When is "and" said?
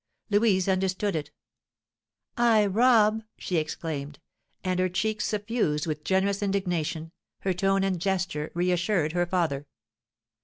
4.63-4.79, 7.83-8.01